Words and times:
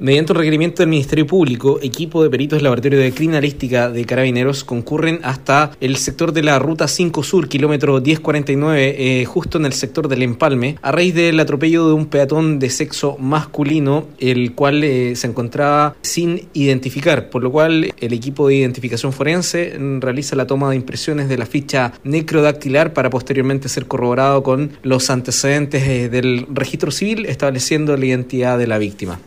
Mediante 0.00 0.30
un 0.30 0.38
requerimiento 0.38 0.80
del 0.80 0.90
Ministerio 0.90 1.26
Público, 1.26 1.80
equipo 1.82 2.22
de 2.22 2.30
peritos 2.30 2.58
del 2.58 2.62
Laboratorio 2.62 3.00
de 3.00 3.10
Criminalística 3.10 3.90
de 3.90 4.04
Carabineros 4.04 4.62
concurren 4.62 5.18
hasta 5.24 5.72
el 5.80 5.96
sector 5.96 6.32
de 6.32 6.44
la 6.44 6.60
Ruta 6.60 6.86
5 6.86 7.24
Sur, 7.24 7.48
kilómetro 7.48 8.00
1049, 8.00 8.94
eh, 8.96 9.24
justo 9.24 9.58
en 9.58 9.66
el 9.66 9.72
sector 9.72 10.06
del 10.06 10.22
Empalme, 10.22 10.76
a 10.82 10.92
raíz 10.92 11.16
del 11.16 11.40
atropello 11.40 11.88
de 11.88 11.94
un 11.94 12.06
peatón 12.06 12.60
de 12.60 12.70
sexo 12.70 13.16
masculino, 13.18 14.06
el 14.20 14.54
cual 14.54 14.84
eh, 14.84 15.16
se 15.16 15.26
encontraba 15.26 15.96
sin 16.00 16.46
identificar, 16.52 17.28
por 17.28 17.42
lo 17.42 17.50
cual 17.50 17.92
el 17.98 18.12
equipo 18.12 18.46
de 18.46 18.54
identificación 18.54 19.12
forense 19.12 19.76
mm, 19.76 19.98
realiza 19.98 20.36
la 20.36 20.46
toma 20.46 20.70
de 20.70 20.76
impresiones 20.76 21.28
de 21.28 21.38
la 21.38 21.46
ficha 21.46 21.92
necrodactilar 22.04 22.92
para 22.92 23.10
posteriormente 23.10 23.68
ser 23.68 23.86
corroborado 23.86 24.44
con 24.44 24.70
los 24.84 25.10
antecedentes 25.10 25.82
eh, 25.88 26.08
del 26.08 26.46
registro 26.50 26.92
civil, 26.92 27.26
estableciendo 27.26 27.96
la 27.96 28.06
identidad 28.06 28.58
de 28.58 28.68
la 28.68 28.78
víctima. 28.78 29.18